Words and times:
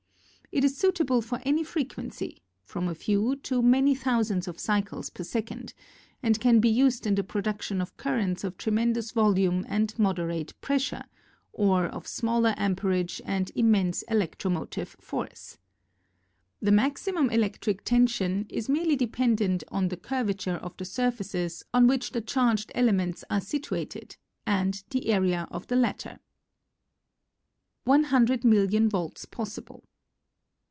It 0.53 0.65
is 0.65 0.75
suitable 0.75 1.21
for 1.21 1.39
any 1.45 1.63
frequency, 1.63 2.41
from 2.65 2.89
a 2.89 2.93
few 2.93 3.37
to 3.37 3.61
many 3.61 3.95
thousands 3.95 4.49
of 4.49 4.59
cycles 4.59 5.09
per 5.09 5.23
sec 5.23 5.49
ond, 5.49 5.73
and 6.21 6.41
can 6.41 6.59
be 6.59 6.67
used 6.67 7.07
in 7.07 7.15
the 7.15 7.23
production 7.23 7.79
of 7.79 7.95
currents 7.95 8.43
of 8.43 8.57
tremendous 8.57 9.11
volume 9.11 9.65
and 9.69 9.97
moder 9.97 10.29
ate 10.29 10.53
pressure, 10.59 11.03
or 11.53 11.85
of 11.85 12.05
smaller 12.05 12.53
amperage 12.57 13.21
and 13.23 13.49
immense 13.55 14.01
electro 14.09 14.51
motive 14.51 14.97
force. 14.99 15.57
The 16.61 16.69
maxi 16.71 17.13
mum 17.13 17.29
electric 17.29 17.85
tension 17.85 18.45
is 18.49 18.67
merely 18.67 18.97
dependent 18.97 19.63
on 19.69 19.87
the 19.87 19.95
curvature 19.95 20.57
of 20.57 20.75
the 20.75 20.83
surfaces 20.83 21.63
on 21.73 21.87
which 21.87 22.11
the 22.11 22.19
charged 22.19 22.73
elements 22.75 23.23
are 23.29 23.39
situated 23.39 24.17
and 24.45 24.83
the 24.89 25.11
area 25.13 25.47
of 25.49 25.67
the 25.67 25.77
latter. 25.77 26.19
100 27.85 28.43
Million 28.43 28.89
Volts 28.89 29.23
Possible. 29.23 29.85